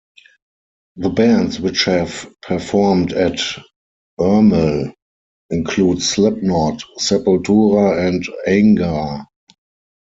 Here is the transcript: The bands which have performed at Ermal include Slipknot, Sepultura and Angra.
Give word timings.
The 0.95 1.11
bands 1.11 1.59
which 1.59 1.83
have 1.85 2.27
performed 2.41 3.13
at 3.13 3.39
Ermal 4.19 4.91
include 5.51 6.01
Slipknot, 6.01 6.81
Sepultura 6.99 8.07
and 8.07 8.25
Angra. 8.47 9.27